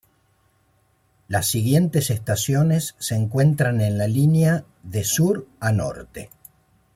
Las 1.27 1.45
siguientes 1.45 2.09
estaciones 2.09 2.95
se 2.97 3.13
encuentran 3.13 3.81
en 3.81 3.99
la 3.99 4.07
línea, 4.07 4.65
de 4.81 5.03
sur 5.03 5.47
a 5.59 5.71
norte. 5.71 6.31